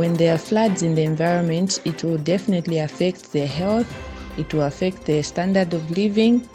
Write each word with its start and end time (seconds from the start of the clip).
when 0.00 0.14
there 0.14 0.34
are 0.34 0.38
floods 0.38 0.82
in 0.82 0.94
the 0.94 1.02
environment, 1.02 1.78
it 1.84 2.02
will 2.02 2.16
definitely 2.16 2.78
affect 2.78 3.34
their 3.34 3.46
health, 3.46 3.86
it 4.38 4.54
will 4.54 4.62
affect 4.62 5.04
their 5.04 5.22
standard 5.22 5.74
of 5.74 5.90
living, 5.90 6.48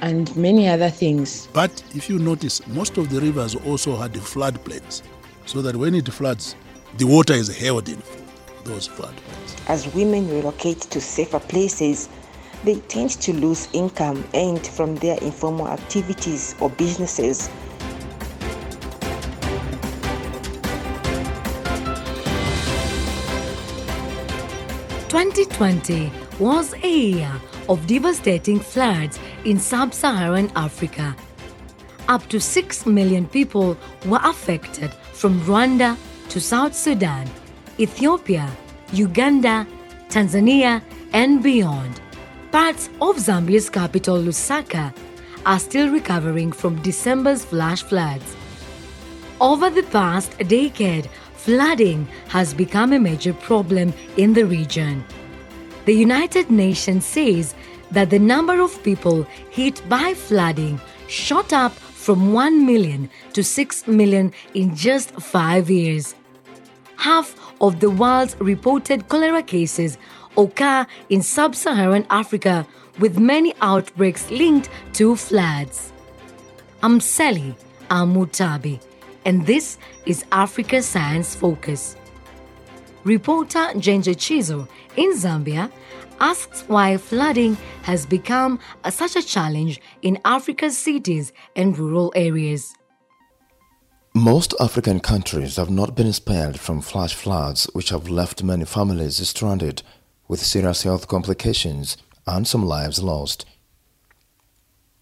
and 0.00 0.34
many 0.36 0.66
other 0.66 0.90
things. 0.90 1.46
But 1.52 1.70
if 1.94 2.10
you 2.10 2.18
notice, 2.18 2.66
most 2.66 2.98
of 2.98 3.08
the 3.08 3.20
rivers 3.20 3.54
also 3.54 3.94
had 3.94 4.12
floodplains, 4.14 5.02
so 5.46 5.62
that 5.62 5.76
when 5.76 5.94
it 5.94 6.08
floods, 6.12 6.56
the 6.98 7.04
water 7.04 7.34
is 7.34 7.56
held 7.56 7.88
in 7.88 8.02
those 8.64 8.88
floodplains. 8.88 9.68
As 9.68 9.86
women 9.94 10.28
relocate 10.28 10.80
to 10.80 11.00
safer 11.00 11.38
places, 11.38 12.08
they 12.64 12.80
tend 12.88 13.10
to 13.10 13.32
lose 13.32 13.68
income 13.72 14.24
earned 14.34 14.66
from 14.66 14.96
their 14.96 15.18
informal 15.22 15.68
activities 15.68 16.56
or 16.58 16.68
businesses. 16.70 17.48
Twenty 25.22 25.44
twenty 25.44 26.12
was 26.40 26.74
a 26.82 26.92
year 26.92 27.32
of 27.68 27.86
devastating 27.86 28.58
floods 28.58 29.20
in 29.44 29.56
sub-Saharan 29.56 30.50
Africa. 30.56 31.14
Up 32.08 32.28
to 32.28 32.40
6 32.40 32.86
million 32.86 33.28
people 33.28 33.76
were 34.04 34.18
affected 34.24 34.92
from 35.12 35.40
Rwanda 35.42 35.96
to 36.30 36.40
South 36.40 36.74
Sudan, 36.74 37.30
Ethiopia, 37.78 38.50
Uganda, 38.92 39.64
Tanzania, 40.08 40.82
and 41.12 41.40
beyond. 41.40 42.00
Parts 42.50 42.88
of 43.00 43.14
Zambia's 43.14 43.70
capital, 43.70 44.16
Lusaka, 44.16 44.92
are 45.46 45.60
still 45.60 45.88
recovering 45.88 46.50
from 46.50 46.82
December's 46.82 47.44
flash 47.44 47.84
floods. 47.84 48.34
Over 49.40 49.70
the 49.70 49.84
past 49.84 50.36
decade, 50.48 51.08
flooding 51.44 52.06
has 52.28 52.54
become 52.54 52.92
a 52.92 53.00
major 53.00 53.34
problem 53.34 53.92
in 54.16 54.32
the 54.32 54.46
region. 54.46 55.04
The 55.86 55.92
United 55.92 56.50
Nations 56.50 57.04
says 57.04 57.54
that 57.90 58.10
the 58.10 58.18
number 58.18 58.60
of 58.60 58.80
people 58.84 59.24
hit 59.50 59.82
by 59.88 60.14
flooding 60.14 60.80
shot 61.08 61.52
up 61.52 61.72
from 61.72 62.32
1 62.32 62.64
million 62.64 63.10
to 63.32 63.42
6 63.42 63.88
million 63.88 64.32
in 64.54 64.76
just 64.76 65.10
five 65.20 65.68
years. 65.68 66.14
Half 66.96 67.34
of 67.60 67.80
the 67.80 67.90
world's 67.90 68.36
reported 68.38 69.08
cholera 69.08 69.42
cases 69.42 69.98
occur 70.36 70.86
in 71.08 71.22
sub 71.22 71.54
Saharan 71.54 72.06
Africa, 72.10 72.66
with 72.98 73.18
many 73.18 73.52
outbreaks 73.60 74.30
linked 74.30 74.68
to 74.94 75.16
floods. 75.16 75.92
Selly 76.82 77.56
Amutabi, 77.88 78.80
and 79.24 79.46
this 79.46 79.78
is 80.06 80.24
Africa 80.32 80.82
Science 80.82 81.34
Focus. 81.34 81.96
Reporter 83.04 83.72
Njenje 83.74 84.14
Chizu 84.14 84.68
in 84.96 85.12
Zambia 85.14 85.70
asks 86.20 86.62
why 86.68 86.96
flooding 86.96 87.56
has 87.82 88.06
become 88.06 88.58
a, 88.84 88.92
such 88.92 89.16
a 89.16 89.22
challenge 89.22 89.80
in 90.02 90.18
Africa's 90.24 90.78
cities 90.78 91.32
and 91.56 91.76
rural 91.76 92.12
areas. 92.14 92.74
Most 94.14 94.54
African 94.60 95.00
countries 95.00 95.56
have 95.56 95.70
not 95.70 95.96
been 95.96 96.12
spared 96.12 96.60
from 96.60 96.80
flash 96.80 97.14
floods, 97.14 97.64
which 97.72 97.88
have 97.88 98.08
left 98.08 98.42
many 98.42 98.64
families 98.64 99.26
stranded 99.26 99.82
with 100.28 100.40
serious 100.40 100.82
health 100.82 101.08
complications 101.08 101.96
and 102.26 102.46
some 102.46 102.64
lives 102.64 103.02
lost. 103.02 103.46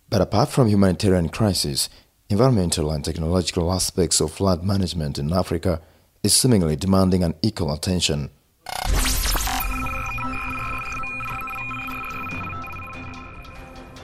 But 0.08 0.20
apart 0.20 0.48
from 0.48 0.68
humanitarian 0.68 1.28
crisis, 1.28 1.88
environmental 2.30 2.92
and 2.92 3.04
technological 3.04 3.72
aspects 3.72 4.20
of 4.20 4.30
flood 4.30 4.62
management 4.62 5.18
in 5.18 5.32
Africa 5.32 5.80
is 6.22 6.32
seemingly 6.32 6.76
demanding 6.76 7.24
an 7.24 7.34
equal 7.42 7.72
attention. 7.72 8.30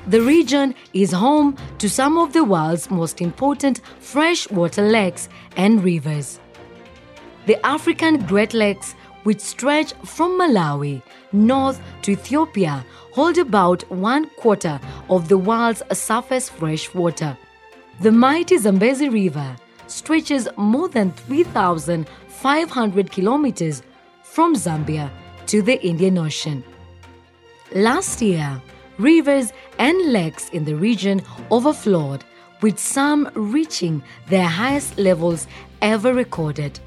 The 0.08 0.20
region 0.20 0.74
is 0.92 1.12
home 1.12 1.56
to 1.78 1.88
some 1.88 2.18
of 2.18 2.32
the 2.32 2.42
world's 2.42 2.90
most 2.90 3.20
important 3.20 3.80
freshwater 4.00 4.82
lakes 4.82 5.28
and 5.56 5.82
rivers. 5.82 6.40
The 7.46 7.64
African 7.64 8.24
Great 8.26 8.54
Lakes, 8.54 8.94
which 9.22 9.40
stretch 9.40 9.92
from 10.04 10.38
Malawi 10.38 11.00
north 11.32 11.80
to 12.02 12.12
Ethiopia, 12.12 12.84
hold 13.12 13.38
about 13.38 13.88
one 13.90 14.30
quarter 14.30 14.80
of 15.10 15.28
the 15.28 15.38
world's 15.38 15.82
surface 15.92 16.48
freshwater. 16.48 17.36
The 17.98 18.12
mighty 18.12 18.58
Zambezi 18.58 19.08
River 19.08 19.56
stretches 19.86 20.48
more 20.58 20.86
than 20.86 21.12
3,500 21.12 23.10
kilometers 23.10 23.82
from 24.22 24.54
Zambia 24.54 25.10
to 25.46 25.62
the 25.62 25.82
Indian 25.82 26.18
Ocean. 26.18 26.62
Last 27.74 28.20
year, 28.20 28.60
rivers 28.98 29.50
and 29.78 30.12
lakes 30.12 30.50
in 30.50 30.66
the 30.66 30.76
region 30.76 31.22
overflowed, 31.50 32.22
with 32.60 32.78
some 32.78 33.30
reaching 33.34 34.02
their 34.28 34.46
highest 34.46 34.98
levels 34.98 35.46
ever 35.80 36.12
recorded. 36.12 36.78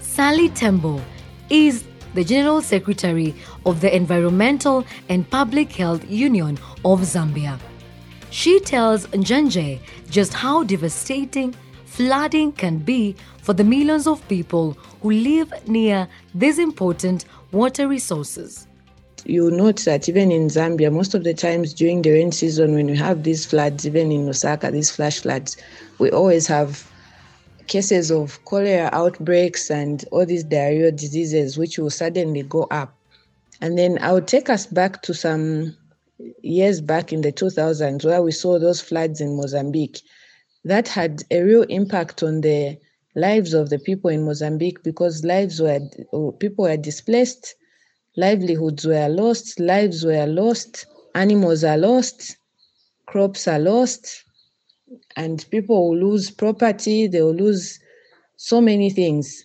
Sally 0.00 0.48
Tembo 0.48 1.02
is 1.50 1.84
the 2.14 2.24
General 2.24 2.62
Secretary 2.62 3.34
of 3.66 3.82
the 3.82 3.94
Environmental 3.94 4.86
and 5.10 5.28
Public 5.28 5.72
Health 5.72 6.10
Union 6.10 6.58
of 6.86 7.00
Zambia. 7.00 7.58
She 8.32 8.60
tells 8.60 9.06
Njenje 9.08 9.78
just 10.10 10.32
how 10.32 10.64
devastating 10.64 11.54
flooding 11.84 12.52
can 12.52 12.78
be 12.78 13.14
for 13.42 13.52
the 13.52 13.62
millions 13.62 14.06
of 14.06 14.26
people 14.26 14.72
who 15.02 15.10
live 15.10 15.52
near 15.68 16.08
these 16.34 16.58
important 16.58 17.26
water 17.52 17.86
resources 17.86 18.66
you 19.24 19.50
note 19.50 19.84
that 19.84 20.08
even 20.08 20.32
in 20.32 20.48
Zambia, 20.48 20.92
most 20.92 21.14
of 21.14 21.22
the 21.22 21.34
times 21.34 21.72
during 21.72 22.02
the 22.02 22.10
rain 22.10 22.32
season, 22.32 22.74
when 22.74 22.86
we 22.86 22.96
have 22.96 23.22
these 23.22 23.46
floods, 23.46 23.86
even 23.86 24.10
in 24.10 24.26
Lusaka, 24.26 24.72
these 24.72 24.90
flash 24.90 25.20
floods, 25.20 25.56
we 26.00 26.10
always 26.10 26.48
have 26.48 26.90
cases 27.68 28.10
of 28.10 28.44
cholera 28.46 28.90
outbreaks 28.92 29.70
and 29.70 30.04
all 30.10 30.26
these 30.26 30.44
diarrheal 30.44 30.96
diseases, 30.96 31.56
which 31.56 31.78
will 31.78 31.90
suddenly 31.90 32.42
go 32.42 32.66
up. 32.72 32.96
And 33.60 33.78
then 33.78 33.98
I'll 34.00 34.20
take 34.20 34.50
us 34.50 34.66
back 34.66 35.02
to 35.02 35.14
some 35.14 35.76
years 36.42 36.80
back 36.80 37.12
in 37.12 37.22
the 37.22 37.32
2000s 37.32 38.04
where 38.04 38.22
we 38.22 38.32
saw 38.32 38.58
those 38.58 38.80
floods 38.80 39.20
in 39.20 39.36
Mozambique. 39.36 40.00
That 40.64 40.88
had 40.88 41.22
a 41.30 41.42
real 41.42 41.62
impact 41.62 42.22
on 42.22 42.40
the 42.40 42.78
lives 43.16 43.52
of 43.52 43.70
the 43.70 43.78
people 43.78 44.10
in 44.10 44.24
Mozambique 44.24 44.82
because 44.82 45.24
lives 45.24 45.60
were 45.60 45.80
people 46.38 46.64
were 46.64 46.76
displaced 46.76 47.54
livelihoods 48.16 48.84
were 48.86 49.08
lost, 49.08 49.58
lives 49.58 50.04
were 50.04 50.26
lost, 50.26 50.86
animals 51.14 51.64
are 51.64 51.78
lost, 51.78 52.36
crops 53.06 53.48
are 53.48 53.58
lost, 53.58 54.24
and 55.16 55.46
people 55.50 55.88
will 55.88 55.98
lose 55.98 56.30
property, 56.30 57.06
they 57.06 57.22
will 57.22 57.34
lose 57.34 57.78
so 58.36 58.60
many 58.60 58.90
things. 58.90 59.44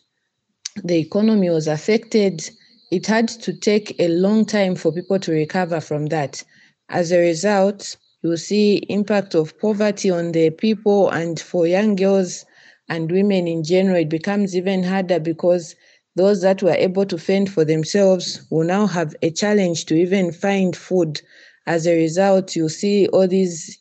The 0.83 0.97
economy 0.97 1.49
was 1.49 1.67
affected. 1.67 2.49
It 2.91 3.05
had 3.05 3.27
to 3.29 3.53
take 3.53 3.95
a 3.99 4.07
long 4.09 4.45
time 4.45 4.75
for 4.75 4.91
people 4.91 5.19
to 5.19 5.31
recover 5.31 5.79
from 5.79 6.07
that. 6.07 6.43
As 6.89 7.11
a 7.11 7.19
result, 7.19 7.95
you 8.23 8.35
see 8.37 8.77
impact 8.89 9.35
of 9.35 9.57
poverty 9.59 10.09
on 10.09 10.31
the 10.33 10.49
people 10.49 11.09
and 11.09 11.39
for 11.39 11.65
young 11.67 11.95
girls 11.95 12.45
and 12.89 13.11
women 13.11 13.47
in 13.47 13.63
general, 13.63 13.97
it 13.97 14.09
becomes 14.09 14.55
even 14.55 14.83
harder 14.83 15.19
because 15.19 15.75
those 16.15 16.41
that 16.41 16.61
were 16.63 16.73
able 16.75 17.05
to 17.05 17.17
fend 17.17 17.49
for 17.51 17.63
themselves 17.63 18.41
will 18.49 18.65
now 18.65 18.87
have 18.87 19.15
a 19.21 19.29
challenge 19.31 19.85
to 19.85 19.95
even 19.95 20.31
find 20.31 20.75
food. 20.75 21.21
As 21.65 21.85
a 21.87 21.95
result, 21.95 22.55
you 22.55 22.69
see 22.69 23.07
all 23.07 23.27
these 23.27 23.77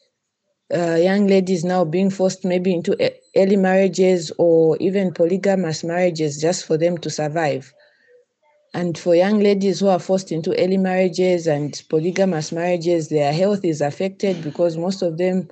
uh, 0.74 0.96
young 0.96 1.26
ladies 1.26 1.64
now 1.64 1.84
being 1.84 2.10
forced 2.10 2.44
maybe 2.44 2.72
into 2.72 2.96
early 3.36 3.56
marriages 3.56 4.32
or 4.38 4.76
even 4.78 5.12
polygamous 5.12 5.84
marriages 5.84 6.40
just 6.40 6.64
for 6.64 6.76
them 6.78 6.98
to 6.98 7.10
survive. 7.10 7.72
And 8.76 8.98
for 8.98 9.14
young 9.14 9.40
ladies 9.40 9.80
who 9.80 9.88
are 9.88 9.98
forced 9.98 10.30
into 10.30 10.54
early 10.62 10.76
marriages 10.76 11.46
and 11.46 11.82
polygamous 11.88 12.52
marriages, 12.52 13.08
their 13.08 13.32
health 13.32 13.64
is 13.64 13.80
affected 13.80 14.44
because 14.44 14.76
most 14.76 15.00
of 15.00 15.16
them 15.16 15.48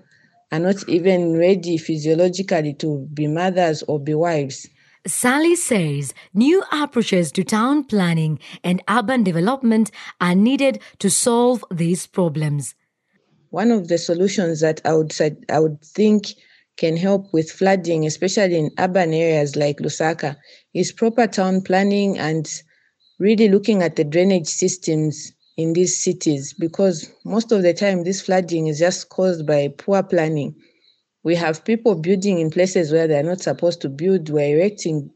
are 0.52 0.58
not 0.58 0.86
even 0.90 1.34
ready 1.34 1.78
physiologically 1.78 2.74
to 2.74 3.08
be 3.14 3.26
mothers 3.26 3.82
or 3.84 3.98
be 3.98 4.12
wives. 4.12 4.68
Sally 5.06 5.56
says 5.56 6.12
new 6.34 6.62
approaches 6.70 7.32
to 7.32 7.42
town 7.42 7.84
planning 7.84 8.40
and 8.62 8.82
urban 8.90 9.22
development 9.22 9.90
are 10.20 10.34
needed 10.34 10.82
to 10.98 11.08
solve 11.08 11.64
these 11.70 12.06
problems. 12.06 12.74
One 13.48 13.70
of 13.70 13.88
the 13.88 13.96
solutions 13.96 14.60
that 14.60 14.82
I 14.84 14.92
would 14.92 15.14
I 15.48 15.60
would 15.60 15.80
think 15.82 16.26
can 16.76 16.98
help 16.98 17.32
with 17.32 17.50
flooding, 17.50 18.04
especially 18.04 18.58
in 18.58 18.70
urban 18.78 19.14
areas 19.14 19.56
like 19.56 19.78
Lusaka, 19.78 20.36
is 20.74 20.92
proper 20.92 21.26
town 21.26 21.62
planning 21.62 22.18
and 22.18 22.46
really 23.18 23.48
looking 23.48 23.82
at 23.82 23.96
the 23.96 24.04
drainage 24.04 24.46
systems 24.46 25.32
in 25.56 25.72
these 25.72 26.02
cities 26.02 26.52
because 26.52 27.10
most 27.24 27.52
of 27.52 27.62
the 27.62 27.72
time 27.74 28.04
this 28.04 28.20
flooding 28.20 28.66
is 28.66 28.78
just 28.78 29.08
caused 29.08 29.46
by 29.46 29.68
poor 29.78 30.02
planning 30.02 30.54
we 31.24 31.34
have 31.34 31.64
people 31.64 31.94
building 31.94 32.38
in 32.38 32.50
places 32.50 32.92
where 32.92 33.08
they're 33.08 33.22
not 33.22 33.40
supposed 33.40 33.80
to 33.82 33.88
build. 33.88 34.28
We're 34.30 34.56
erecting 34.58 35.10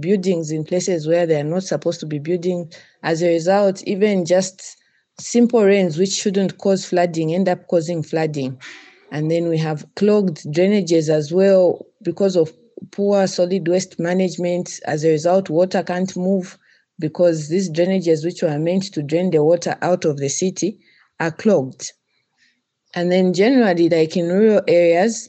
buildings 0.00 0.50
in 0.50 0.64
places 0.64 1.06
where 1.06 1.26
they 1.26 1.40
are 1.40 1.44
not 1.44 1.64
supposed 1.64 2.00
to 2.00 2.06
be 2.06 2.18
building. 2.18 2.72
As 3.02 3.22
a 3.22 3.28
result, 3.28 3.82
even 3.84 4.24
just 4.24 4.76
simple 5.20 5.64
rains, 5.64 5.98
which 5.98 6.12
shouldn't 6.12 6.58
cause 6.58 6.86
flooding, 6.86 7.34
end 7.34 7.48
up 7.48 7.66
causing 7.68 8.02
flooding. 8.02 8.58
And 9.12 9.30
then 9.30 9.48
we 9.48 9.58
have 9.58 9.86
clogged 9.96 10.38
drainages 10.52 11.08
as 11.10 11.32
well 11.32 11.86
because 12.02 12.36
of 12.36 12.52
poor 12.90 13.26
solid 13.26 13.68
waste 13.68 13.98
management. 13.98 14.80
As 14.86 15.04
a 15.04 15.10
result, 15.10 15.50
water 15.50 15.82
can't 15.82 16.16
move 16.16 16.58
because 17.00 17.48
these 17.48 17.70
drainages, 17.70 18.24
which 18.24 18.42
were 18.42 18.58
meant 18.58 18.92
to 18.92 19.02
drain 19.02 19.30
the 19.30 19.42
water 19.42 19.76
out 19.82 20.04
of 20.04 20.18
the 20.18 20.28
city, 20.28 20.78
are 21.18 21.32
clogged. 21.32 21.92
And 22.94 23.10
then, 23.10 23.32
generally, 23.32 23.88
like 23.88 24.16
in 24.16 24.28
rural 24.28 24.62
areas, 24.68 25.28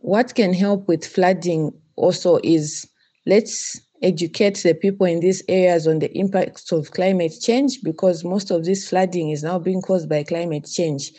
what 0.00 0.34
can 0.34 0.54
help 0.54 0.88
with 0.88 1.04
flooding 1.04 1.72
also 1.96 2.38
is 2.42 2.88
let's 3.26 3.80
educate 4.02 4.58
the 4.58 4.74
people 4.74 5.06
in 5.06 5.20
these 5.20 5.42
areas 5.48 5.86
on 5.86 5.98
the 5.98 6.16
impacts 6.16 6.70
of 6.70 6.92
climate 6.92 7.32
change 7.40 7.82
because 7.82 8.24
most 8.24 8.50
of 8.50 8.64
this 8.64 8.88
flooding 8.88 9.30
is 9.30 9.42
now 9.42 9.58
being 9.58 9.82
caused 9.82 10.08
by 10.08 10.22
climate 10.22 10.68
change. 10.70 11.12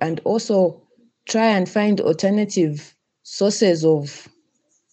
And 0.00 0.20
also 0.24 0.82
try 1.28 1.46
and 1.46 1.68
find 1.68 2.00
alternative 2.00 2.94
sources 3.22 3.84
of 3.84 4.28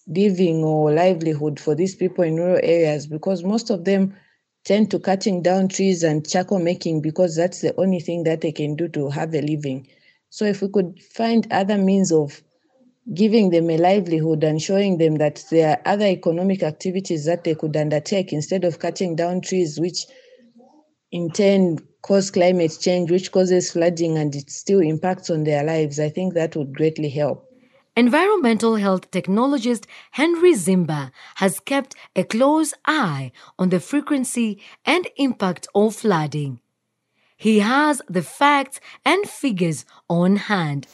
living 0.07 0.63
or 0.63 0.92
livelihood 0.94 1.60
for 1.60 1.75
these 1.75 1.96
people 1.96 2.24
in 2.24 2.36
rural 2.36 2.60
areas 2.63 3.07
because 3.07 3.44
most 3.44 3.69
of 3.69 3.86
them 3.86 4.16
tend 4.63 4.90
to 4.92 5.00
cutting 5.00 5.42
down 5.42 5.68
trees 5.68 6.04
and 6.04 6.28
charcoal 6.28 6.60
making 6.60 7.02
because 7.02 7.36
that's 7.36 7.62
the 7.62 7.75
only 7.80 8.00
thing 8.00 8.24
that 8.24 8.42
they 8.42 8.52
can 8.52 8.75
do 8.75 8.88
to 8.88 9.10
have 9.10 9.34
a 9.34 9.42
living. 9.42 9.88
So 10.30 10.46
if 10.46 10.62
we 10.62 10.69
could 10.69 11.02
find 11.02 11.48
other 11.52 11.78
means 11.78 12.12
of 12.12 12.42
giving 13.13 13.50
them 13.52 13.69
a 13.69 13.78
livelihood 13.78 14.44
and 14.44 14.62
showing 14.62 14.98
them 14.98 15.16
that 15.18 15.44
there 15.52 15.69
are 15.72 15.94
other 15.94 16.06
economic 16.06 16.63
activities 16.63 17.25
that 17.25 17.44
they 17.44 17.56
could 17.56 17.75
undertake 17.78 18.34
instead 18.34 18.63
of 18.63 18.80
cutting 18.80 19.16
down 19.16 19.42
trees, 19.42 19.80
which 19.80 20.06
in 21.12 21.31
turn 21.31 21.80
cause 22.04 22.30
climate 22.30 22.78
change, 22.80 23.10
which 23.10 23.31
causes 23.31 23.72
flooding 23.72 24.18
and 24.19 24.36
it 24.36 24.52
still 24.52 24.81
impacts 24.81 25.31
on 25.31 25.44
their 25.44 25.63
lives, 25.63 26.00
I 26.00 26.10
think 26.10 26.36
that 26.36 26.56
would 26.56 26.75
greatly 26.75 27.10
help. 27.10 27.44
Environmental 27.97 28.75
health 28.75 29.09
technologist 29.09 29.86
Henry 30.12 30.51
Zimba 30.51 31.12
has 31.36 31.62
kept 31.62 31.95
a 32.13 32.25
close 32.25 32.74
eye 32.83 33.31
on 33.57 33.69
the 33.69 33.80
frequency 33.80 34.59
and 34.83 35.07
impact 35.15 35.69
of 35.74 35.95
flooding. 35.95 36.59
He 37.38 37.59
has 37.59 38.01
the 38.09 38.21
facts 38.21 38.81
and 39.06 39.25
figures 39.30 39.86
on 40.09 40.36
hand. 40.36 40.88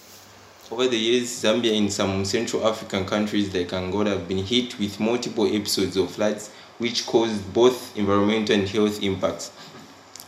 Over 0.70 0.88
the 0.88 0.98
years, 0.98 1.30
Zambia 1.30 1.76
and 1.76 1.92
some 1.92 2.24
Central 2.24 2.68
African 2.68 3.06
countries 3.06 3.52
like 3.52 3.74
Angola 3.74 4.12
have 4.12 4.28
been 4.28 4.46
hit 4.46 4.78
with 4.78 5.00
multiple 5.00 5.48
episodes 5.48 5.98
of 5.98 6.12
floods 6.12 6.52
which 6.78 7.08
caused 7.08 7.52
both 7.52 7.98
environmental 7.98 8.56
and 8.56 8.70
health 8.70 9.02
impacts. 9.02 9.52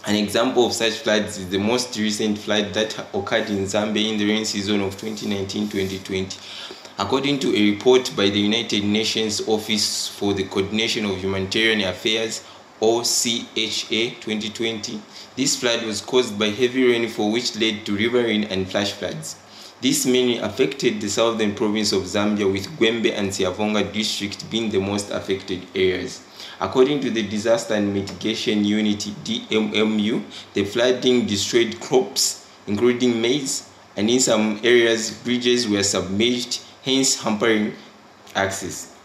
An 0.05 0.15
example 0.15 0.65
of 0.65 0.73
such 0.73 0.95
floods 0.95 1.38
is 1.38 1.47
the 1.47 1.57
most 1.57 1.97
recent 1.97 2.38
flood 2.38 2.73
that 2.73 3.00
occurred 3.13 3.50
in 3.50 3.63
Zambia 3.63 4.11
in 4.11 4.17
the 4.17 4.27
rain 4.27 4.44
season 4.44 4.81
of 4.81 4.97
2019-2020. 4.97 6.38
According 7.00 7.39
to 7.39 7.55
a 7.55 7.71
report 7.71 8.13
by 8.13 8.29
the 8.29 8.39
United 8.39 8.83
Nations 8.83 9.47
Office 9.47 10.09
for 10.09 10.33
the 10.33 10.44
Coordination 10.44 11.05
of 11.05 11.21
Humanitarian 11.23 11.88
Affairs, 11.88 12.44
OCHA 12.81 14.19
2020, 14.19 15.01
this 15.38 15.55
flood 15.55 15.83
was 15.83 16.01
caused 16.01 16.38
by 16.38 16.47
heavy 16.49 16.83
rainfall 16.83 17.31
which 17.31 17.56
led 17.57 17.85
to 17.85 17.95
riverine 17.95 18.44
and 18.44 18.69
flash 18.69 18.91
floods. 18.91 19.38
This 19.83 20.06
mainly 20.06 20.38
affected 20.38 21.01
the 21.01 21.09
southern 21.09 21.56
province 21.56 21.91
of 21.91 22.03
Zambia 22.03 22.50
with 22.50 22.68
Gwembe 22.80 23.12
and 23.13 23.30
Siavonga 23.30 23.91
district 23.91 24.50
being 24.50 24.69
the 24.69 24.80
most 24.80 25.12
affected 25.12 25.68
areas. 25.75 26.21
According 26.62 27.01
to 27.01 27.09
the 27.09 27.24
Disaster 27.24 27.74
and 27.74 27.94
Mitigation 27.94 28.63
Unit 28.63 29.00
DMMU, 29.25 30.24
the 30.53 30.63
flooding 30.63 31.25
destroyed 31.25 31.81
crops, 31.81 32.50
including 32.65 33.21
maize, 33.21 33.69
and 33.97 34.09
in 34.09 34.21
some 34.21 34.62
areas, 34.63 35.12
bridges 35.21 35.68
were 35.68 35.83
submerged, 35.83 36.62
hence 36.81 37.21
hampering 37.21 37.74
access. 38.35 38.95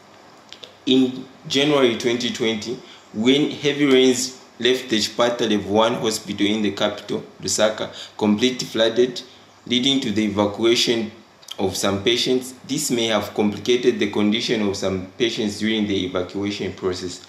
In 0.87 1.25
January 1.49 1.97
2020, 1.97 2.79
when 3.15 3.51
heavy 3.51 3.87
rains 3.87 4.41
left 4.61 4.89
the 4.91 4.99
Chipata 5.01 5.41
Level 5.51 5.73
1 5.73 5.95
hospital 5.95 6.47
in 6.47 6.63
the 6.63 6.71
capital, 6.71 7.25
Lusaka, 7.43 7.91
completely 8.17 8.69
flooded, 8.69 9.21
leading 9.69 10.01
to 10.01 10.11
the 10.11 10.25
evacuation 10.25 11.13
of 11.59 11.77
some 11.77 12.03
patients. 12.03 12.55
This 12.67 12.91
may 12.91 13.07
have 13.07 13.35
complicated 13.35 13.99
the 13.99 14.11
condition 14.11 14.67
of 14.67 14.77
some 14.77 15.07
patients 15.19 15.59
during 15.59 15.87
the 15.87 16.07
evacuation 16.07 16.73
process. 16.73 17.27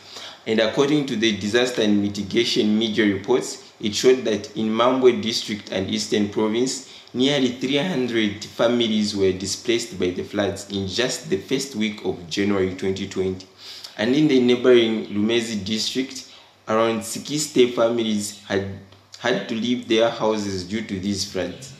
And 0.47 0.59
according 0.59 1.05
to 1.07 1.15
the 1.15 1.37
disaster 1.37 1.81
and 1.81 2.01
mitigation 2.01 2.77
media 2.77 3.05
reports, 3.13 3.71
it 3.81 3.93
showed 3.93 4.23
that 4.25 4.55
in 4.55 4.69
Mambwe 4.69 5.21
district 5.21 5.71
and 5.71 5.89
eastern 5.89 6.29
province, 6.29 6.89
nearly 7.13 7.51
300 7.53 8.43
families 8.45 9.15
were 9.15 9.31
displaced 9.31 9.99
by 9.99 10.11
the 10.11 10.23
floods 10.23 10.69
in 10.69 10.87
just 10.87 11.29
the 11.29 11.37
first 11.37 11.75
week 11.75 12.05
of 12.05 12.29
January 12.29 12.69
2020. 12.69 13.45
And 13.97 14.15
in 14.15 14.27
the 14.27 14.39
neighboring 14.39 15.07
Lumezi 15.07 15.63
district, 15.63 16.31
around 16.67 17.03
60 17.03 17.71
families 17.71 18.41
had 18.45 18.79
had 19.19 19.49
to 19.49 19.55
leave 19.55 19.89
their 19.89 20.09
houses 20.09 20.63
due 20.63 20.81
to 20.81 20.97
these 20.97 21.29
floods. 21.29 21.73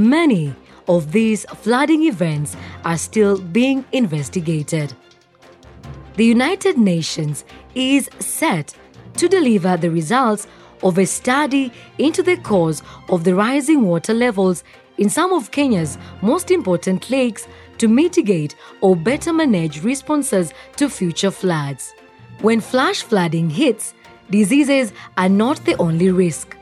Many 0.00 0.54
of 0.88 1.12
these 1.12 1.44
flooding 1.56 2.04
events 2.04 2.56
are 2.86 2.96
still 2.96 3.38
being 3.38 3.84
investigated. 3.92 4.94
The 6.16 6.24
United 6.24 6.78
Nations 6.78 7.44
is 7.74 8.08
set 8.18 8.74
to 9.18 9.28
deliver 9.28 9.76
the 9.76 9.90
results 9.90 10.46
of 10.82 10.96
a 10.96 11.04
study 11.04 11.70
into 11.98 12.22
the 12.22 12.38
cause 12.38 12.82
of 13.10 13.24
the 13.24 13.34
rising 13.34 13.82
water 13.82 14.14
levels 14.14 14.64
in 14.96 15.10
some 15.10 15.34
of 15.34 15.50
Kenya's 15.50 15.98
most 16.22 16.50
important 16.50 17.10
lakes 17.10 17.46
to 17.76 17.86
mitigate 17.86 18.54
or 18.80 18.96
better 18.96 19.34
manage 19.34 19.84
responses 19.84 20.54
to 20.76 20.88
future 20.88 21.30
floods. 21.30 21.92
When 22.40 22.60
flash 22.60 23.02
flooding 23.02 23.50
hits, 23.50 23.92
diseases 24.30 24.94
are 25.18 25.28
not 25.28 25.62
the 25.66 25.76
only 25.76 26.10
risk 26.10 26.56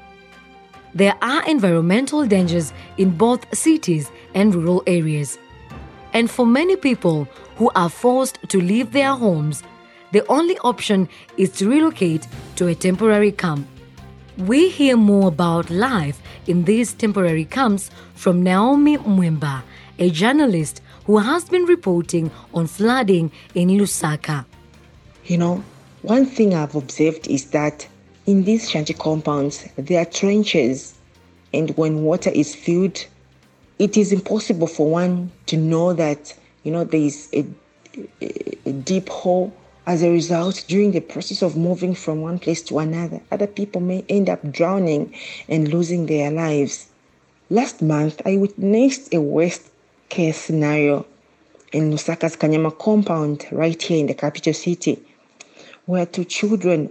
there 0.95 1.15
are 1.23 1.49
environmental 1.49 2.27
dangers 2.27 2.73
in 2.97 3.11
both 3.11 3.55
cities 3.57 4.11
and 4.35 4.55
rural 4.55 4.83
areas. 4.87 5.39
And 6.13 6.31
for 6.31 6.47
many 6.47 6.77
people 6.77 7.29
who 7.57 7.71
are 7.75 7.89
forced 7.91 8.39
to 8.49 8.61
leave 8.61 8.93
their 8.93 9.15
homes, 9.15 9.63
the 10.13 10.27
only 10.29 10.57
option 10.59 11.09
is 11.37 11.51
to 11.53 11.69
relocate 11.69 12.27
to 12.57 12.67
a 12.67 12.75
temporary 12.75 13.33
camp. 13.33 13.67
We 14.39 14.69
hear 14.71 14.97
more 14.97 15.29
about 15.29 15.69
life 15.69 16.23
in 16.47 16.65
these 16.65 16.93
temporary 16.95 17.45
camps 17.45 17.91
from 18.15 18.43
Naomi 18.43 18.97
Mwemba, 18.97 19.63
a 19.99 20.11
journalist 20.11 20.81
who 21.05 21.19
has 21.19 21.45
been 21.45 21.65
reporting 21.65 22.31
on 22.55 22.67
flooding 22.67 23.33
in 23.55 23.69
Lusaka. 23.71 24.47
You 25.25 25.39
know, 25.39 25.65
one 26.03 26.25
thing 26.25 26.55
I've 26.55 26.75
observed 26.75 27.27
is 27.27 27.51
that 27.51 27.87
in 28.29 28.45
these 28.45 28.69
shanty 28.69 28.93
compounds, 28.93 29.67
there 29.77 30.03
are 30.03 30.05
trenches, 30.05 30.99
and 31.55 31.75
when 31.79 32.03
water 32.03 32.29
is 32.29 32.55
filled, 32.55 33.07
it 33.79 33.97
is 33.97 34.13
impossible 34.13 34.67
for 34.67 34.87
one 34.87 35.33
to 35.47 35.57
know 35.57 35.95
that 35.95 36.37
you 36.63 36.71
know 36.71 36.85
there 36.85 37.01
is 37.01 37.31
a, 37.33 37.47
a 38.67 38.73
deep 38.73 39.09
hole. 39.09 39.51
As 39.87 40.03
a 40.03 40.11
result, 40.11 40.63
during 40.69 40.93
the 40.93 41.01
process 41.01 41.41
of 41.41 41.57
moving 41.57 41.95
from 41.95 42.21
one 42.21 42.39
place 42.39 42.61
to 42.65 42.81
another, 42.81 43.23
other 43.33 43.47
people 43.47 43.81
may 43.81 44.05
end 44.11 44.29
up 44.29 44.53
drowning 44.53 45.15
and 45.49 45.69
losing 45.73 46.05
their 46.05 46.31
lives. 46.31 46.89
Last 47.49 47.81
month, 47.81 48.21
I 48.27 48.37
witnessed 48.37 49.15
a 49.15 49.23
worst 49.23 49.71
case 50.11 50.37
scenario 50.37 51.07
in 51.73 51.91
Lusaka's 51.91 52.37
Kanyama 52.37 52.79
compound, 52.79 53.47
right 53.51 53.83
here 53.83 54.01
in 54.01 54.07
the 54.07 54.13
capital 54.13 54.53
city, 54.53 55.03
where 55.87 56.05
two 56.05 56.27
children 56.27 56.91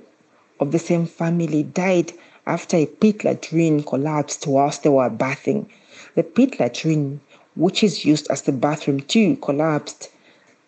of 0.59 0.71
the 0.71 0.79
same 0.79 1.05
family 1.05 1.63
died 1.63 2.13
after 2.45 2.77
a 2.77 2.85
pit 2.85 3.23
latrine 3.23 3.83
collapsed 3.83 4.47
whilst 4.47 4.83
they 4.83 4.89
were 4.89 5.09
bathing. 5.09 5.69
The 6.15 6.23
pit 6.23 6.59
latrine, 6.59 7.19
which 7.55 7.83
is 7.83 8.05
used 8.05 8.27
as 8.29 8.43
the 8.43 8.51
bathroom 8.51 9.01
too, 9.01 9.35
collapsed 9.37 10.09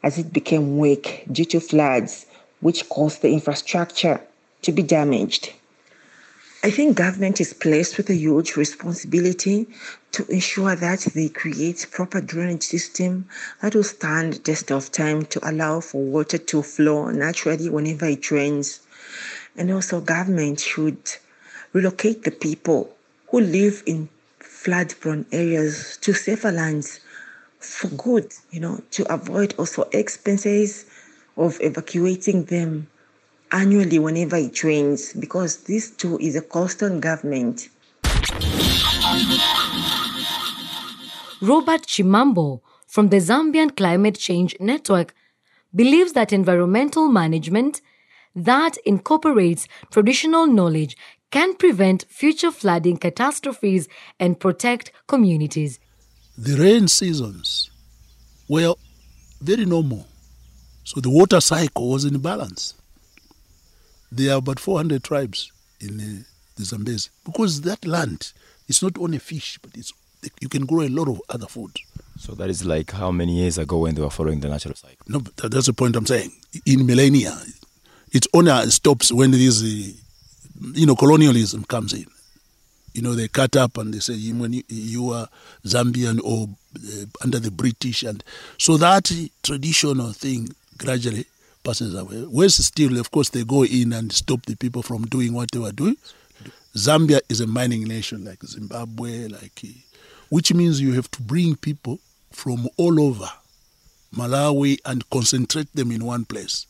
as 0.03 0.17
it 0.17 0.31
became 0.34 0.77
weak 0.77 1.25
due 1.31 1.46
to 1.46 1.60
floods, 1.60 2.25
which 2.62 2.89
caused 2.89 3.22
the 3.22 3.31
infrastructure 3.31 4.22
to 4.62 4.72
be 4.72 4.84
damaged. 4.84 5.53
I 6.62 6.72
think 6.72 6.98
government 6.98 7.39
is 7.39 7.53
placed 7.53 7.96
with 7.96 8.10
a 8.10 8.15
huge 8.15 8.58
responsibility 8.58 9.65
to 10.12 10.25
ensure 10.27 10.75
that 10.75 11.00
they 11.15 11.29
create 11.29 11.88
proper 11.89 12.19
drainage 12.19 12.63
system 12.63 13.29
that 13.62 13.75
will 13.75 13.84
stand 13.86 14.34
the 14.34 14.39
test 14.39 14.69
of 14.69 14.91
time 14.91 15.25
to 15.27 15.50
allow 15.50 15.79
for 15.79 16.01
water 16.01 16.38
to 16.38 16.62
flow 16.62 17.10
naturally 17.12 17.69
whenever 17.69 18.08
it 18.08 18.29
rains. 18.29 18.81
And 19.56 19.72
also, 19.72 20.01
government 20.01 20.60
should 20.60 20.98
relocate 21.74 22.24
the 22.24 22.32
people 22.32 22.96
who 23.29 23.41
live 23.41 23.84
in 23.86 24.10
flood 24.39 24.94
prone 25.00 25.25
areas 25.32 25.98
to 26.01 26.13
safer 26.13 26.51
lands 26.51 27.00
for 27.60 27.88
good, 27.89 28.34
you 28.51 28.60
know, 28.60 28.82
to 28.91 29.13
avoid 29.13 29.53
also 29.58 29.84
expenses 29.91 30.86
of 31.38 31.58
evacuating 31.62 32.46
them 32.46 32.88
annually 33.51 34.00
whenever 34.00 34.36
it 34.36 34.63
rains 34.63 35.13
because 35.13 35.63
this 35.63 35.91
too 35.91 36.18
is 36.20 36.36
a 36.36 36.41
constant 36.41 37.01
government. 37.01 37.70
Robert 41.41 41.86
Chimambo 41.88 42.62
from 42.88 43.10
the 43.10 43.18
Zambian 43.18 43.75
Climate 43.75 44.18
Change 44.18 44.56
Network 44.60 45.13
believes 45.74 46.13
that 46.13 46.34
environmental 46.34 47.08
management 47.08 47.82
that 48.36 48.77
incorporates 48.86 49.67
traditional 49.91 50.48
knowledge 50.48 50.95
can 51.31 51.55
prevent 51.55 52.05
future 52.09 52.51
flooding 52.51 52.98
catastrophes 52.98 53.88
and 54.19 54.39
protect 54.39 54.91
communities. 55.07 55.79
The 56.38 56.55
rain 56.55 56.88
seasons 56.88 57.69
were 58.48 58.74
very 59.41 59.65
normal. 59.65 60.07
So 60.83 61.00
the 61.00 61.09
water 61.09 61.39
cycle 61.39 61.89
was 61.89 62.05
in 62.05 62.17
balance. 62.19 62.74
There 64.12 64.33
are 64.33 64.38
about 64.38 64.59
400 64.59 65.03
tribes 65.03 65.51
in 65.79 66.00
uh, 66.00 66.24
the 66.55 66.65
Zambezi 66.65 67.09
because 67.24 67.62
that 67.62 67.86
land 67.86 68.33
is 68.67 68.81
not 68.81 68.98
only 68.98 69.19
fish, 69.19 69.59
but 69.62 69.77
it's 69.77 69.93
you 70.41 70.50
can 70.50 70.65
grow 70.65 70.81
a 70.81 70.89
lot 70.89 71.07
of 71.07 71.21
other 71.29 71.48
food. 71.48 71.71
So 72.17 72.33
that 72.36 72.50
is 72.50 72.65
like 72.65 72.91
how 72.91 73.12
many 73.12 73.39
years 73.39 73.57
ago 73.57 73.79
when 73.79 73.95
they 73.95 74.01
were 74.01 74.09
following 74.09 74.41
the 74.41 74.50
natural 74.50 74.75
cycle? 74.75 74.98
No, 75.07 75.19
but 75.19 75.51
that's 75.51 75.67
the 75.67 75.74
point 75.74 75.95
I'm 75.95 76.05
saying. 76.05 76.31
In 76.65 76.86
millennia, 76.86 77.38
it 78.11 78.25
only 78.33 78.51
stops 78.69 79.11
when 79.11 79.31
this, 79.31 79.61
you 79.61 80.85
know, 80.85 80.95
colonialism 80.95 81.63
comes 81.65 81.93
in. 81.93 82.05
You 82.93 83.03
know, 83.03 83.13
they 83.13 83.27
cut 83.27 83.55
up 83.55 83.77
and 83.77 83.93
they 83.93 83.99
say 83.99 84.17
when 84.31 84.53
you, 84.53 84.63
you 84.67 85.11
are 85.11 85.29
Zambian 85.65 86.19
or 86.23 86.49
uh, 86.75 87.05
under 87.23 87.39
the 87.39 87.51
British, 87.51 88.03
and 88.03 88.23
so 88.57 88.77
that 88.77 89.11
traditional 89.43 90.11
thing 90.11 90.49
gradually 90.77 91.25
passes 91.63 91.93
away. 91.93 92.25
West 92.27 92.63
still, 92.63 92.99
of 92.99 93.11
course, 93.11 93.29
they 93.29 93.43
go 93.43 93.63
in 93.63 93.93
and 93.93 94.11
stop 94.11 94.45
the 94.45 94.55
people 94.55 94.81
from 94.81 95.03
doing 95.05 95.33
what 95.33 95.51
they 95.51 95.59
were 95.59 95.71
doing. 95.71 95.95
Zambia 96.75 97.19
is 97.29 97.41
a 97.41 97.47
mining 97.47 97.83
nation 97.87 98.25
like 98.25 98.41
Zimbabwe, 98.43 99.27
like 99.27 99.61
which 100.29 100.53
means 100.53 100.79
you 100.81 100.93
have 100.93 101.09
to 101.11 101.21
bring 101.21 101.55
people 101.55 101.99
from 102.31 102.67
all 102.77 103.01
over 103.01 103.29
Malawi 104.15 104.77
and 104.85 105.07
concentrate 105.09 105.73
them 105.75 105.91
in 105.91 106.05
one 106.05 106.25
place. 106.25 106.65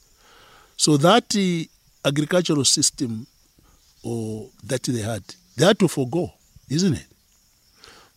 So 0.80 0.96
that 0.96 1.36
uh, 1.36 2.08
agricultural 2.08 2.64
system 2.64 3.28
or 4.02 4.48
that 4.64 4.84
they 4.84 5.02
had, 5.02 5.24
they 5.58 5.66
had 5.66 5.78
to 5.80 5.90
forego, 5.90 6.32
isn't 6.70 6.94
it? 6.94 7.06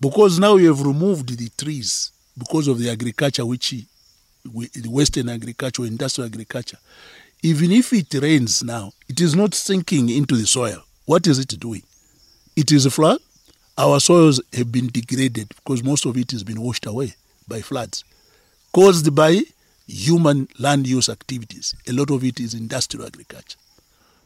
Because 0.00 0.38
now 0.38 0.54
you 0.54 0.68
have 0.68 0.80
removed 0.86 1.36
the 1.36 1.48
trees 1.58 2.12
because 2.38 2.68
of 2.68 2.78
the 2.78 2.88
agriculture 2.88 3.44
which 3.44 3.74
we, 4.54 4.68
the 4.68 4.88
Western 4.88 5.28
agriculture, 5.28 5.84
industrial 5.86 6.28
agriculture. 6.28 6.78
Even 7.42 7.72
if 7.72 7.92
it 7.92 8.14
rains 8.14 8.62
now, 8.62 8.92
it 9.08 9.20
is 9.20 9.34
not 9.34 9.54
sinking 9.54 10.08
into 10.08 10.36
the 10.36 10.46
soil. 10.46 10.84
What 11.06 11.26
is 11.26 11.40
it 11.40 11.58
doing? 11.58 11.82
It 12.54 12.70
is 12.70 12.86
a 12.86 12.92
flood. 12.92 13.18
Our 13.76 13.98
soils 13.98 14.40
have 14.52 14.70
been 14.70 14.86
degraded 14.86 15.48
because 15.48 15.82
most 15.82 16.06
of 16.06 16.16
it 16.16 16.30
has 16.30 16.44
been 16.44 16.60
washed 16.60 16.86
away 16.86 17.14
by 17.48 17.60
floods 17.60 18.04
caused 18.72 19.14
by 19.14 19.40
human 19.86 20.48
land 20.58 20.86
use 20.86 21.08
activities. 21.08 21.74
A 21.88 21.92
lot 21.92 22.10
of 22.10 22.24
it 22.24 22.40
is 22.40 22.54
industrial 22.54 23.06
agriculture. 23.06 23.58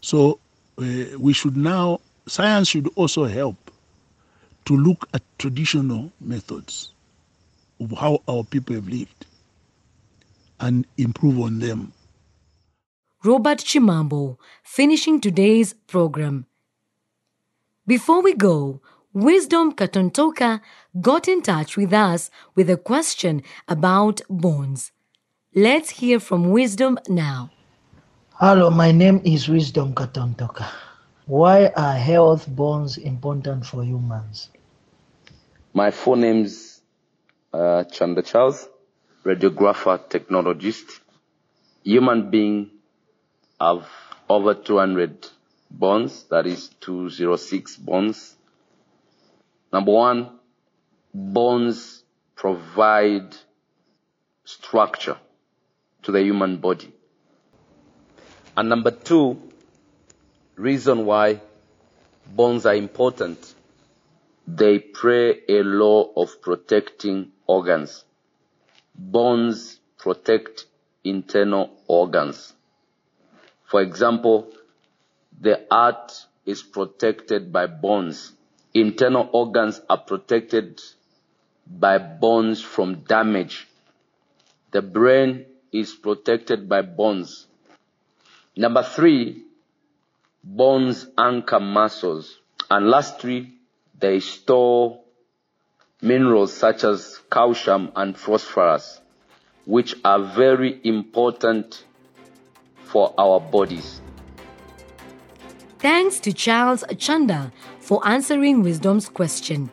So 0.00 0.38
uh, 0.78 1.18
we 1.18 1.32
should 1.32 1.56
now, 1.56 2.00
science 2.26 2.68
should 2.68 2.88
also 2.94 3.24
help 3.24 3.56
to 4.66 4.76
look 4.76 5.08
at 5.14 5.22
traditional 5.38 6.12
methods 6.20 6.92
of 7.80 7.92
how 7.92 8.22
our 8.28 8.44
people 8.44 8.74
have 8.74 8.88
lived 8.88 9.26
and 10.60 10.86
improve 10.96 11.40
on 11.40 11.58
them. 11.58 11.92
Robert 13.24 13.58
Chimambo, 13.58 14.38
finishing 14.62 15.20
today's 15.20 15.72
program. 15.72 16.46
Before 17.86 18.22
we 18.22 18.34
go, 18.34 18.80
Wisdom 19.12 19.72
Katontoka 19.72 20.60
got 21.00 21.26
in 21.26 21.40
touch 21.40 21.76
with 21.76 21.92
us 21.92 22.30
with 22.54 22.68
a 22.68 22.76
question 22.76 23.42
about 23.66 24.20
bones. 24.28 24.92
Let's 25.58 25.88
hear 25.88 26.20
from 26.20 26.50
Wisdom 26.50 26.98
now. 27.08 27.48
Hello, 28.34 28.68
my 28.68 28.92
name 28.92 29.22
is 29.24 29.48
Wisdom 29.48 29.94
Katontoka. 29.94 30.66
Why 31.24 31.68
are 31.68 31.94
health 31.94 32.46
bones 32.46 32.98
important 32.98 33.64
for 33.64 33.82
humans? 33.82 34.50
My 35.72 35.92
full 35.92 36.16
name's 36.16 36.82
uh, 37.54 37.84
Chanda 37.84 38.20
Charles, 38.20 38.68
radiographer 39.24 39.98
technologist. 39.98 41.00
Human 41.84 42.28
being 42.28 42.72
have 43.58 43.88
over 44.28 44.52
200 44.52 45.26
bones, 45.70 46.24
that 46.24 46.46
is 46.46 46.68
206 46.80 47.76
bones. 47.78 48.36
Number 49.72 49.92
one, 49.92 50.38
bones 51.14 52.04
provide 52.34 53.34
structure 54.44 55.16
to 56.06 56.12
the 56.12 56.22
human 56.22 56.58
body. 56.58 56.92
And 58.56 58.68
number 58.68 58.92
two, 58.92 59.42
reason 60.54 61.04
why 61.04 61.40
bones 62.32 62.64
are 62.64 62.76
important, 62.76 63.54
they 64.46 64.78
play 64.78 65.40
a 65.48 65.62
role 65.62 66.12
of 66.16 66.40
protecting 66.40 67.32
organs. 67.48 68.04
Bones 68.94 69.80
protect 69.98 70.66
internal 71.02 71.70
organs. 71.88 72.52
For 73.64 73.82
example, 73.82 74.52
the 75.40 75.66
heart 75.68 76.12
is 76.44 76.62
protected 76.62 77.52
by 77.52 77.66
bones. 77.66 78.32
Internal 78.72 79.28
organs 79.32 79.80
are 79.90 79.98
protected 79.98 80.80
by 81.66 81.98
bones 81.98 82.62
from 82.62 83.00
damage. 83.00 83.66
The 84.70 84.82
brain 84.82 85.46
is 85.80 85.94
protected 85.94 86.68
by 86.68 86.82
bones. 86.82 87.46
Number 88.56 88.82
three, 88.82 89.42
bones 90.42 91.06
anchor 91.18 91.60
muscles. 91.60 92.38
And 92.70 92.88
lastly, 92.88 93.52
they 93.98 94.20
store 94.20 95.00
minerals 96.02 96.52
such 96.52 96.84
as 96.84 97.20
calcium 97.30 97.92
and 97.96 98.16
phosphorus, 98.16 99.00
which 99.64 99.94
are 100.04 100.22
very 100.34 100.80
important 100.84 101.84
for 102.84 103.14
our 103.18 103.40
bodies. 103.40 104.00
Thanks 105.78 106.20
to 106.20 106.32
Charles 106.32 106.84
Chanda 106.98 107.52
for 107.80 108.06
answering 108.06 108.62
Wisdom's 108.62 109.08
question. 109.08 109.70